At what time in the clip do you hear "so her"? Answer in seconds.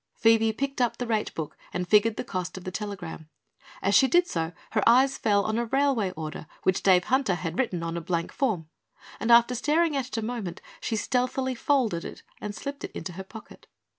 4.27-4.81